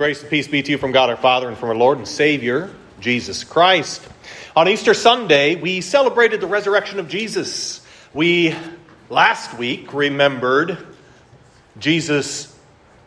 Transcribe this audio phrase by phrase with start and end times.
[0.00, 2.08] Grace and peace be to you from God our Father and from our Lord and
[2.08, 4.00] Savior, Jesus Christ.
[4.56, 7.86] On Easter Sunday, we celebrated the resurrection of Jesus.
[8.14, 8.56] We,
[9.10, 10.78] last week, remembered
[11.78, 12.56] Jesus'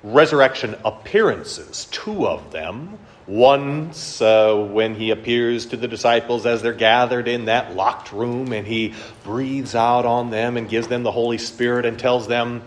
[0.03, 3.00] resurrection appearances, two of them.
[3.25, 8.54] Once, uh, when he appears to the disciples as they're gathered in that locked room,
[8.54, 12.62] and he breathes out on them and gives them the Holy Spirit and tells them,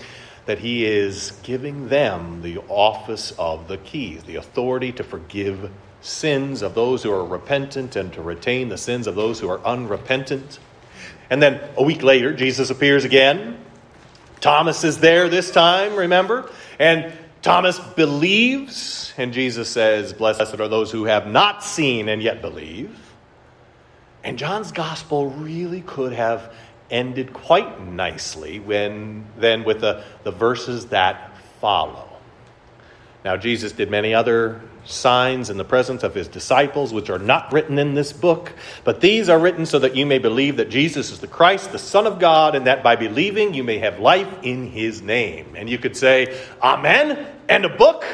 [0.47, 5.71] that he is giving them the office of the keys, the authority to forgive
[6.01, 9.65] sins of those who are repentant and to retain the sins of those who are
[9.67, 10.61] unrepentant.
[11.31, 13.59] And then a week later, Jesus appears again.
[14.41, 16.49] Thomas is there this time, remember?
[16.79, 22.41] And Thomas believes, and Jesus says, Blessed are those who have not seen and yet
[22.41, 22.97] believe.
[24.23, 26.53] And John's gospel really could have
[26.91, 32.09] ended quite nicely when then with the, the verses that follow.
[33.25, 37.53] Now, Jesus did many other signs in the presence of his disciples, which are not
[37.53, 38.53] written in this book,
[38.85, 41.79] but these are written so that you may believe that Jesus is the Christ, the
[41.79, 45.55] Son of God, and that by believing you may have life in his name.
[45.57, 48.05] And you could say, Amen, and a book?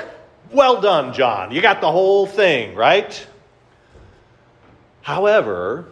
[0.50, 1.50] Well done, John.
[1.50, 3.26] You got the whole thing, right?
[5.02, 5.88] However,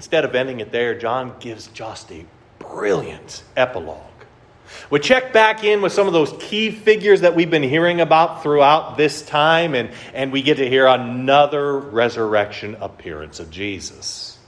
[0.00, 2.24] Instead of ending it there, John gives just a
[2.58, 4.00] brilliant epilogue.
[4.88, 8.42] We check back in with some of those key figures that we've been hearing about
[8.42, 14.38] throughout this time, and, and we get to hear another resurrection appearance of Jesus.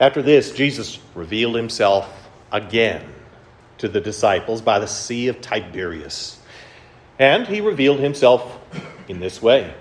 [0.00, 2.12] After this, Jesus revealed himself
[2.50, 3.06] again
[3.78, 6.36] to the disciples by the Sea of Tiberias.
[7.16, 8.58] And he revealed himself
[9.06, 9.72] in this way.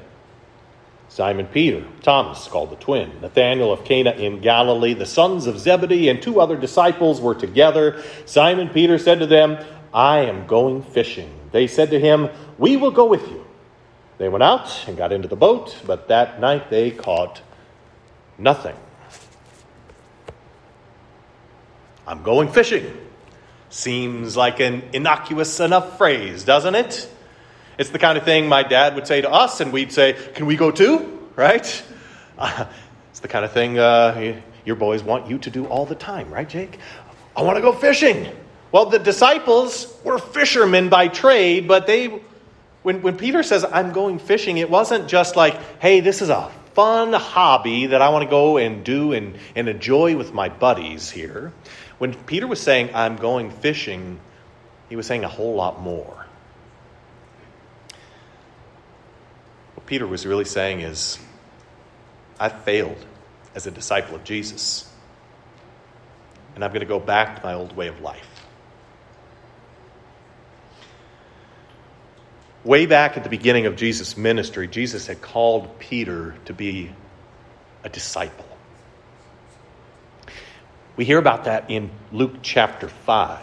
[1.14, 6.10] Simon Peter, Thomas, called the twin, Nathanael of Cana in Galilee, the sons of Zebedee,
[6.10, 8.02] and two other disciples were together.
[8.26, 11.32] Simon Peter said to them, I am going fishing.
[11.52, 13.46] They said to him, We will go with you.
[14.18, 17.44] They went out and got into the boat, but that night they caught
[18.40, 18.76] nothing.
[22.08, 22.92] I'm going fishing.
[23.70, 27.08] Seems like an innocuous enough phrase, doesn't it?
[27.84, 30.46] It's the kind of thing my dad would say to us, and we'd say, Can
[30.46, 31.28] we go too?
[31.36, 31.84] Right?
[32.38, 32.64] Uh,
[33.10, 36.34] it's the kind of thing uh, your boys want you to do all the time,
[36.34, 36.80] right, Jake?
[37.36, 38.34] I want to go fishing.
[38.72, 42.22] Well, the disciples were fishermen by trade, but they,
[42.84, 46.50] when, when Peter says, I'm going fishing, it wasn't just like, hey, this is a
[46.76, 51.12] fun hobby that I want to go and do and, and enjoy with my buddies
[51.12, 51.52] here.
[51.98, 54.22] When Peter was saying, I'm going fishing,
[54.88, 56.24] he was saying a whole lot more.
[59.84, 61.20] What Peter was really saying is,
[62.40, 63.06] I failed
[63.54, 64.90] as a disciple of Jesus,
[66.56, 68.46] and I'm going to go back to my old way of life.
[72.64, 76.90] Way back at the beginning of Jesus' ministry, Jesus had called Peter to be
[77.84, 78.48] a disciple.
[80.96, 83.42] We hear about that in Luke chapter 5.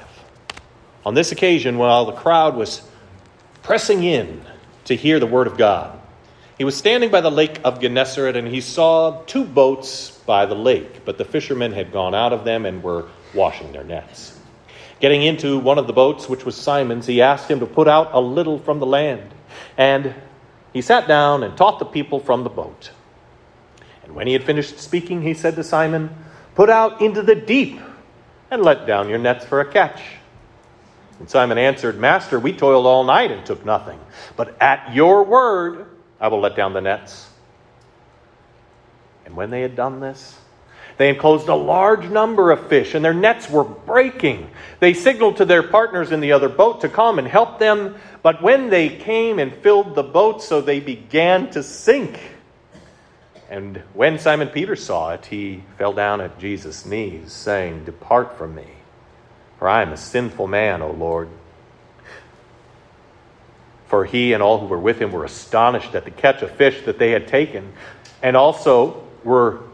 [1.05, 2.81] On this occasion, while the crowd was
[3.63, 4.43] pressing in
[4.87, 6.00] to hear the word of God,
[6.61, 10.55] he was standing by the lake of Gennesaret, and he saw two boats by the
[10.55, 14.39] lake, but the fishermen had gone out of them and were washing their nets.
[15.01, 18.11] Getting into one of the boats, which was Simon's, he asked him to put out
[18.13, 19.33] a little from the land.
[19.79, 20.15] And
[20.75, 22.91] he sat down and taught the people from the boat.
[24.03, 26.15] And when he had finished speaking, he said to Simon,
[26.57, 27.81] Put out into the deep
[28.51, 30.03] and let down your nets for a catch.
[31.21, 33.99] And Simon answered, Master, we toiled all night and took nothing.
[34.37, 35.87] But at your word,
[36.21, 37.29] I will let down the nets.
[39.25, 40.39] And when they had done this,
[40.99, 44.51] they enclosed a large number of fish, and their nets were breaking.
[44.81, 48.43] They signaled to their partners in the other boat to come and help them, but
[48.43, 52.21] when they came and filled the boat, so they began to sink.
[53.49, 58.55] And when Simon Peter saw it, he fell down at Jesus' knees, saying, Depart from
[58.55, 58.67] me,
[59.59, 61.31] for I am a sinful man, O Lord.
[63.91, 66.85] For he and all who were with him were astonished at the catch of fish
[66.85, 67.73] that they had taken,
[68.23, 69.65] and also were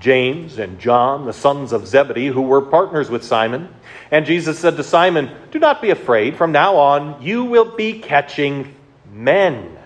[0.00, 3.72] James and John, the sons of Zebedee, who were partners with Simon.
[4.10, 6.36] And Jesus said to Simon, Do not be afraid.
[6.36, 8.74] From now on, you will be catching
[9.12, 9.78] men.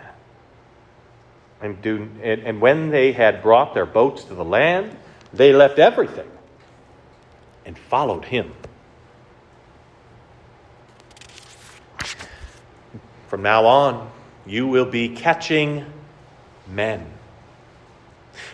[1.61, 4.97] And, do, and, and when they had brought their boats to the land,
[5.35, 6.31] they left everything
[7.67, 8.55] and followed him.
[13.29, 14.11] From now on,
[14.47, 15.85] you will be catching
[16.69, 17.07] men.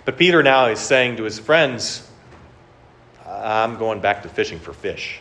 [0.04, 2.08] But Peter now is saying to his friends,
[3.26, 5.20] I'm going back to fishing for fish.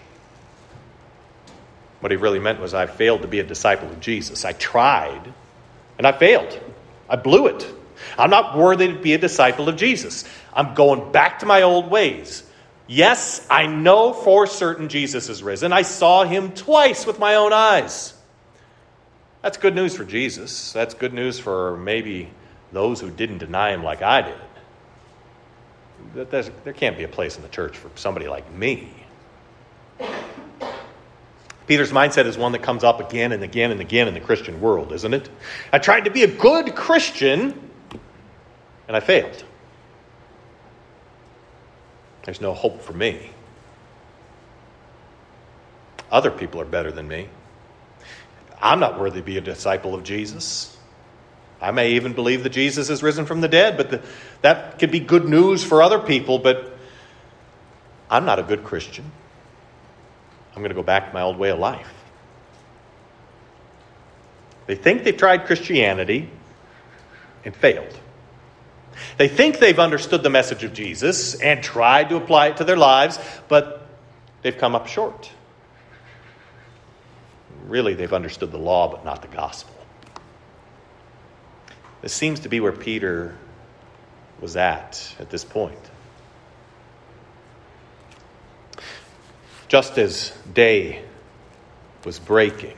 [1.99, 4.45] What he really meant was, I failed to be a disciple of Jesus.
[4.45, 5.33] I tried,
[5.97, 6.59] and I failed.
[7.09, 7.65] I blew it.
[8.17, 10.25] I'm not worthy to be a disciple of Jesus.
[10.53, 12.43] I'm going back to my old ways.
[12.87, 15.71] Yes, I know for certain Jesus is risen.
[15.71, 18.13] I saw him twice with my own eyes.
[19.41, 20.71] That's good news for Jesus.
[20.71, 22.29] That's good news for maybe
[22.71, 26.29] those who didn't deny him like I did.
[26.29, 28.89] There's, there can't be a place in the church for somebody like me.
[31.67, 34.59] Peter's mindset is one that comes up again and again and again in the Christian
[34.59, 35.29] world, isn't it?
[35.71, 37.69] I tried to be a good Christian
[38.87, 39.43] and I failed.
[42.23, 43.31] There's no hope for me.
[46.11, 47.29] Other people are better than me.
[48.61, 50.77] I'm not worthy to be a disciple of Jesus.
[51.61, 54.01] I may even believe that Jesus is risen from the dead, but the,
[54.41, 56.77] that could be good news for other people, but
[58.09, 59.09] I'm not a good Christian.
[60.55, 61.93] I'm going to go back to my old way of life.
[64.67, 66.29] They think they've tried Christianity
[67.45, 67.97] and failed.
[69.17, 72.77] They think they've understood the message of Jesus and tried to apply it to their
[72.77, 73.87] lives, but
[74.41, 75.31] they've come up short.
[77.67, 79.75] Really, they've understood the law, but not the gospel.
[82.01, 83.37] This seems to be where Peter
[84.39, 85.77] was at at this point.
[89.67, 91.03] Just as day
[92.03, 92.77] was breaking,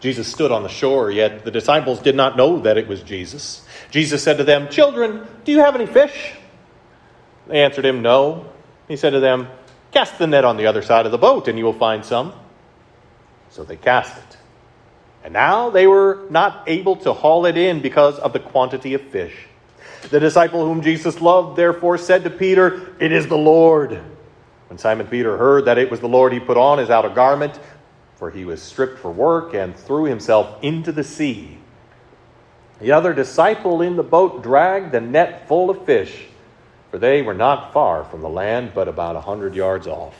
[0.00, 3.66] Jesus stood on the shore, yet the disciples did not know that it was Jesus.
[3.90, 6.34] Jesus said to them, Children, do you have any fish?
[7.46, 8.46] They answered him, No.
[8.86, 9.48] He said to them,
[9.92, 12.32] Cast the net on the other side of the boat, and you will find some.
[13.54, 14.36] So they cast it.
[15.22, 19.00] And now they were not able to haul it in because of the quantity of
[19.00, 19.46] fish.
[20.10, 24.02] The disciple whom Jesus loved therefore said to Peter, It is the Lord.
[24.66, 27.60] When Simon Peter heard that it was the Lord, he put on his outer garment,
[28.16, 31.56] for he was stripped for work, and threw himself into the sea.
[32.80, 36.26] The other disciple in the boat dragged the net full of fish,
[36.90, 40.16] for they were not far from the land, but about a hundred yards off.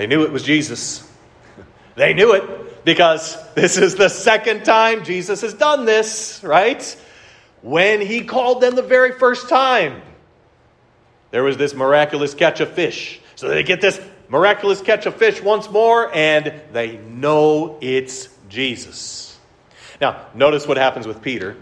[0.00, 1.06] They knew it was Jesus.
[1.94, 6.82] They knew it because this is the second time Jesus has done this, right?
[7.60, 10.00] When he called them the very first time,
[11.32, 13.20] there was this miraculous catch of fish.
[13.34, 14.00] So they get this
[14.30, 19.38] miraculous catch of fish once more, and they know it's Jesus.
[20.00, 21.58] Now, notice what happens with Peter.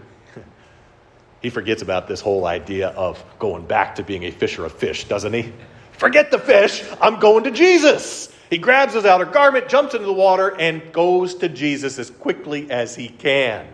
[1.41, 5.09] He forgets about this whole idea of going back to being a fisher of fish,
[5.09, 5.51] doesn't he?
[5.99, 6.81] Forget the fish.
[7.01, 8.33] I'm going to Jesus.
[8.49, 12.71] He grabs his outer garment, jumps into the water, and goes to Jesus as quickly
[12.71, 13.67] as he can.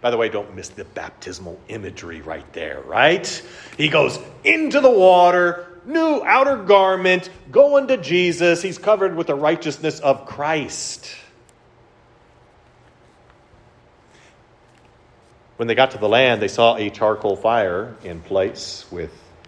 [0.00, 3.42] By the way, don't miss the baptismal imagery right there, right?
[3.76, 8.62] He goes into the water, new outer garment, going to Jesus.
[8.62, 11.14] He's covered with the righteousness of Christ.
[15.56, 19.12] When they got to the land, they saw a charcoal fire in place with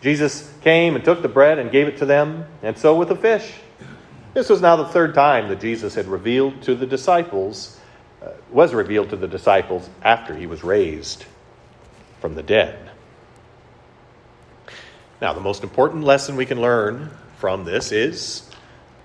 [0.00, 3.16] Jesus came and took the bread and gave it to them, and so with the
[3.16, 3.52] fish.
[4.34, 7.78] This was now the third time that Jesus had revealed to the disciples,
[8.22, 11.24] uh, was revealed to the disciples after he was raised
[12.20, 12.90] from the dead.
[15.20, 18.48] Now, the most important lesson we can learn from this is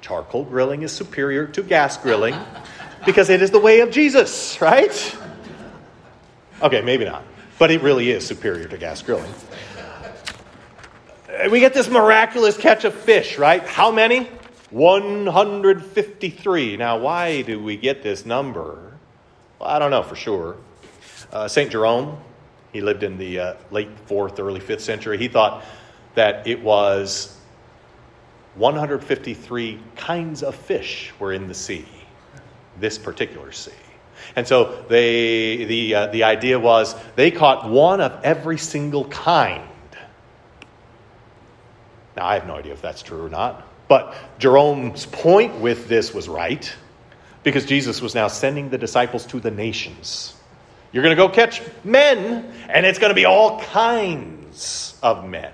[0.01, 2.35] charcoal grilling is superior to gas grilling
[3.05, 5.17] because it is the way of Jesus, right?
[6.61, 7.23] Okay, maybe not,
[7.57, 9.33] but it really is superior to gas grilling
[11.49, 13.63] we get this miraculous catch of fish, right?
[13.63, 14.29] How many?
[14.69, 16.77] 153.
[16.77, 18.97] Now, why do we get this number?
[19.59, 20.57] Well, I don't know for sure.
[21.31, 21.71] Uh, St.
[21.71, 22.17] Jerome,
[22.71, 25.17] he lived in the uh, late 4th, early 5th century.
[25.17, 25.63] He thought
[26.15, 27.37] that it was
[28.55, 31.85] 153 kinds of fish were in the sea,
[32.79, 33.71] this particular sea.
[34.35, 39.67] And so they, the, uh, the idea was they caught one of every single kind
[42.15, 46.13] now, I have no idea if that's true or not, but Jerome's point with this
[46.13, 46.73] was right
[47.43, 50.35] because Jesus was now sending the disciples to the nations.
[50.91, 55.51] You're going to go catch men, and it's going to be all kinds of men.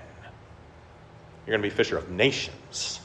[1.46, 3.00] You're going to be fisher of nations.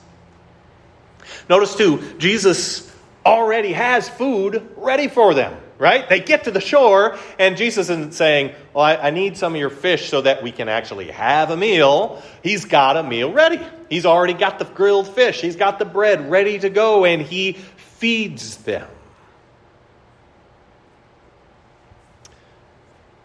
[1.50, 2.94] Notice, too, Jesus
[3.26, 6.08] already has food ready for them, right?
[6.08, 9.60] They get to the shore, and Jesus isn't saying, Well, I, I, need some of
[9.60, 12.22] your fish so that we can actually have a meal.
[12.44, 13.60] He's got a meal ready.
[13.90, 17.54] He's already got the grilled fish, he's got the bread ready to go, and he
[17.54, 18.88] feeds them.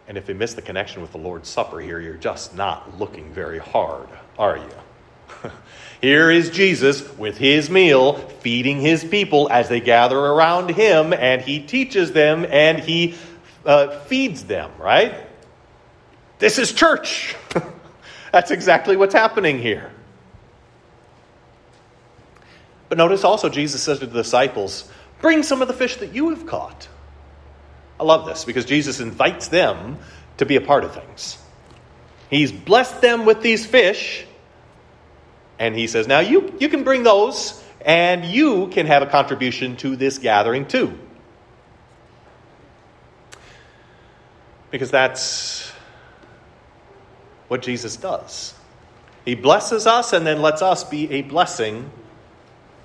[0.07, 3.31] And if you miss the connection with the Lord's Supper here, you're just not looking
[3.31, 4.69] very hard, are you?
[6.01, 11.41] here is Jesus with his meal, feeding his people as they gather around him, and
[11.41, 13.15] he teaches them and he
[13.65, 15.13] uh, feeds them, right?
[16.39, 17.35] This is church.
[18.31, 19.91] That's exactly what's happening here.
[22.89, 24.89] But notice also, Jesus says to the disciples,
[25.21, 26.87] Bring some of the fish that you have caught.
[27.99, 29.99] I love this because Jesus invites them
[30.37, 31.37] to be a part of things.
[32.29, 34.25] He's blessed them with these fish,
[35.61, 39.75] and he says, Now you, you can bring those, and you can have a contribution
[39.77, 40.97] to this gathering too.
[44.71, 45.71] Because that's
[47.47, 48.55] what Jesus does.
[49.23, 51.91] He blesses us and then lets us be a blessing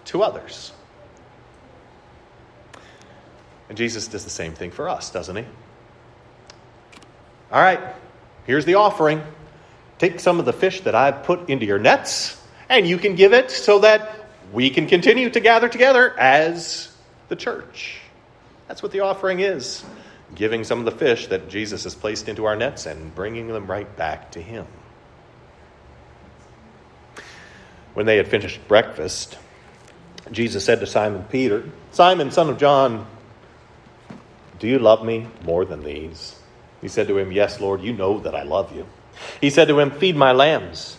[0.06, 0.70] to others.
[3.70, 5.44] And Jesus does the same thing for us, doesn't he?
[7.50, 7.80] All right,
[8.44, 9.22] here's the offering.
[9.98, 13.32] Take some of the fish that I've put into your nets, and you can give
[13.32, 16.94] it so that we can continue to gather together as
[17.28, 18.00] the church.
[18.68, 19.84] That's what the offering is
[20.34, 23.66] giving some of the fish that Jesus has placed into our nets and bringing them
[23.66, 24.66] right back to Him.
[27.94, 29.38] When they had finished breakfast,
[30.32, 33.06] Jesus said to Simon Peter, Simon, son of John,
[34.58, 36.38] do you love me more than these?
[36.80, 38.86] He said to him, Yes, Lord, you know that I love you.
[39.40, 40.98] He said to him, Feed my lambs.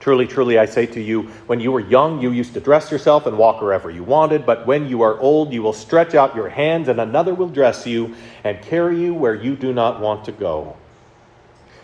[0.00, 3.26] Truly, truly, I say to you, when you were young, you used to dress yourself
[3.26, 6.48] and walk wherever you wanted, but when you are old, you will stretch out your
[6.48, 10.32] hands, and another will dress you and carry you where you do not want to
[10.32, 10.74] go.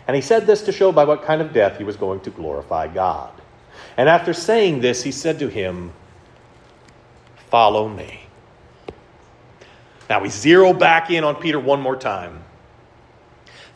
[0.07, 2.31] And he said this to show by what kind of death he was going to
[2.31, 3.31] glorify God.
[3.97, 5.91] And after saying this, he said to him,
[7.51, 8.21] Follow me.
[10.09, 12.43] Now we zero back in on Peter one more time.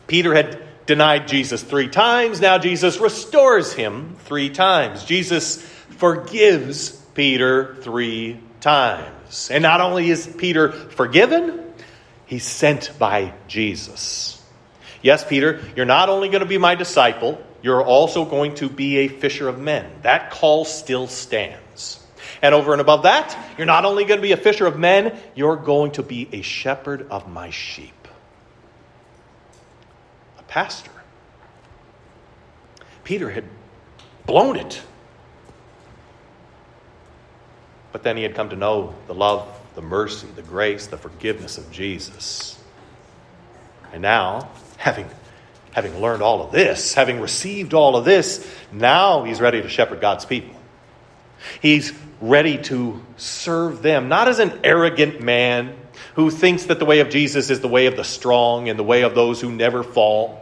[0.08, 2.40] Peter had denied Jesus three times.
[2.40, 5.04] Now Jesus restores him three times.
[5.04, 5.62] Jesus
[5.98, 9.50] forgives Peter three times.
[9.50, 11.72] And not only is Peter forgiven,
[12.26, 14.42] he's sent by Jesus.
[15.02, 18.98] Yes, Peter, you're not only going to be my disciple, you're also going to be
[18.98, 19.90] a fisher of men.
[20.02, 21.98] That call still stands.
[22.40, 25.16] And over and above that, you're not only going to be a fisher of men,
[25.34, 28.01] you're going to be a shepherd of my sheep
[30.52, 30.90] pastor.
[33.04, 33.44] Peter had
[34.26, 34.82] blown it.
[37.90, 41.56] But then he had come to know the love, the mercy, the grace, the forgiveness
[41.56, 42.58] of Jesus.
[43.94, 45.08] And now, having,
[45.70, 50.02] having learned all of this, having received all of this, now he's ready to shepherd
[50.02, 50.54] God's people.
[51.62, 55.76] He's ready to serve them, not as an arrogant man
[56.14, 58.84] who thinks that the way of Jesus is the way of the strong and the
[58.84, 60.41] way of those who never fall,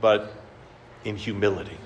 [0.00, 0.32] but
[1.04, 1.78] in humility.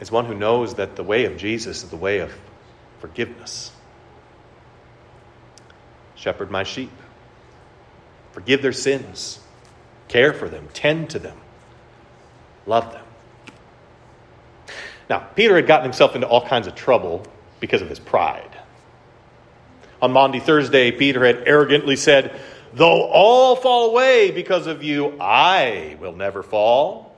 [0.00, 2.32] As one who knows that the way of Jesus is the way of
[3.00, 3.72] forgiveness.
[6.14, 6.90] Shepherd my sheep,
[8.32, 9.40] forgive their sins,
[10.08, 11.38] care for them, tend to them,
[12.66, 13.04] love them.
[15.08, 17.26] Now, Peter had gotten himself into all kinds of trouble
[17.58, 18.56] because of his pride.
[20.00, 22.38] On Maundy Thursday, Peter had arrogantly said,
[22.72, 27.16] Though all fall away because of you, I will never fall.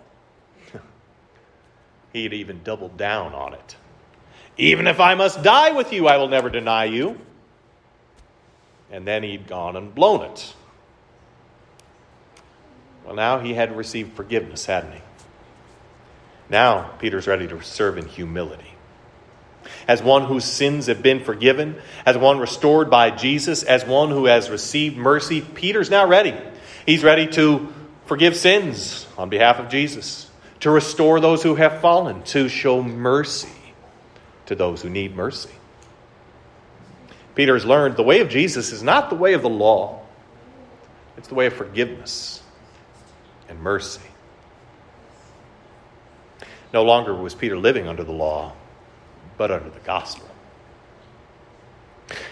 [2.12, 3.76] he had even doubled down on it.
[4.56, 7.18] Even if I must die with you, I will never deny you.
[8.90, 10.54] And then he'd gone and blown it.
[13.04, 15.00] Well, now he had received forgiveness, hadn't he?
[16.48, 18.71] Now Peter's ready to serve in humility
[19.86, 24.26] as one whose sins have been forgiven, as one restored by Jesus, as one who
[24.26, 25.40] has received mercy.
[25.40, 26.34] Peter's now ready.
[26.86, 27.72] He's ready to
[28.06, 33.48] forgive sins on behalf of Jesus, to restore those who have fallen, to show mercy
[34.46, 35.50] to those who need mercy.
[37.34, 40.02] Peter has learned the way of Jesus is not the way of the law,
[41.16, 42.42] it's the way of forgiveness.
[43.48, 44.00] and mercy.
[46.72, 48.52] No longer was Peter living under the law,
[49.36, 50.28] but under the gospel.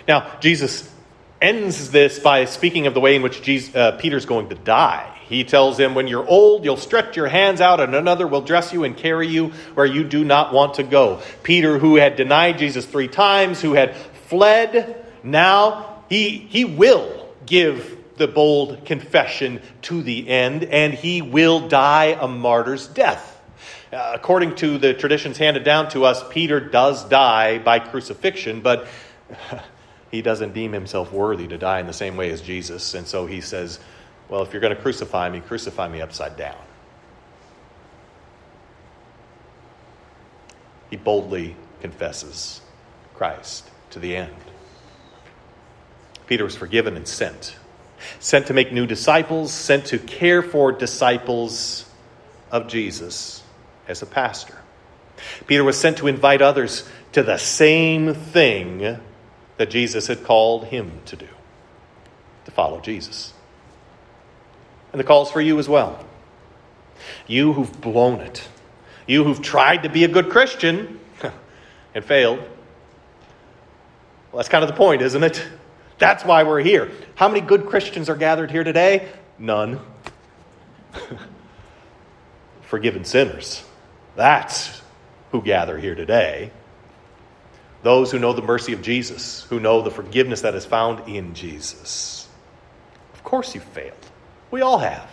[0.06, 0.92] Now, Jesus
[1.40, 5.16] ends this by speaking of the way in which Jesus, uh, Peter's going to die.
[5.28, 8.72] He tells him, When you're old, you'll stretch your hands out, and another will dress
[8.72, 11.20] you and carry you where you do not want to go.
[11.42, 13.94] Peter, who had denied Jesus three times, who had
[14.28, 21.68] fled, now he, he will give the bold confession to the end, and he will
[21.68, 23.29] die a martyr's death.
[23.92, 28.86] Uh, according to the traditions handed down to us, Peter does die by crucifixion, but
[30.12, 32.94] he doesn't deem himself worthy to die in the same way as Jesus.
[32.94, 33.80] And so he says,
[34.28, 36.56] Well, if you're going to crucify me, crucify me upside down.
[40.88, 42.60] He boldly confesses
[43.14, 44.34] Christ to the end.
[46.28, 47.56] Peter was forgiven and sent.
[48.20, 51.90] Sent to make new disciples, sent to care for disciples
[52.52, 53.42] of Jesus
[53.88, 54.56] as a pastor.
[55.46, 58.98] Peter was sent to invite others to the same thing
[59.56, 61.28] that Jesus had called him to do
[62.46, 63.32] to follow Jesus.
[64.92, 66.04] And the call's for you as well.
[67.26, 68.46] You who've blown it,
[69.06, 71.00] you who've tried to be a good Christian
[71.94, 72.38] and failed.
[72.38, 75.44] Well, that's kind of the point, isn't it?
[75.98, 76.90] That's why we're here.
[77.14, 79.08] How many good Christians are gathered here today?
[79.38, 79.80] None.
[82.62, 83.64] Forgiven sinners.
[84.20, 84.82] That's
[85.32, 86.50] who gather here today.
[87.82, 91.32] Those who know the mercy of Jesus, who know the forgiveness that is found in
[91.32, 92.28] Jesus.
[93.14, 93.96] Of course, you failed.
[94.50, 95.10] We all have.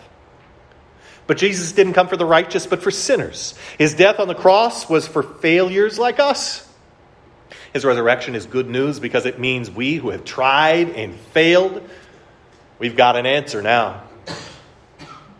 [1.25, 3.57] But Jesus didn't come for the righteous, but for sinners.
[3.77, 6.67] His death on the cross was for failures like us.
[7.71, 11.81] His resurrection is good news because it means we who have tried and failed,
[12.77, 14.03] we've got an answer now.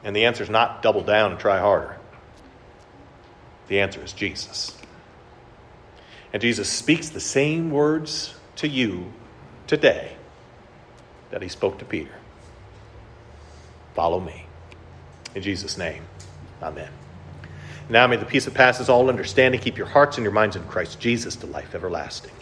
[0.05, 1.96] And the answer is not double down and try harder.
[3.67, 4.77] The answer is Jesus.
[6.34, 9.12] And Jesus speaks the same words to you
[9.65, 10.15] today
[11.32, 12.12] that he spoke to Peter
[13.93, 14.45] Follow me.
[15.34, 16.03] In Jesus' name,
[16.62, 16.89] amen.
[17.89, 20.63] Now may the peace that passes all understanding keep your hearts and your minds in
[20.65, 22.37] Christ Jesus to life everlasting.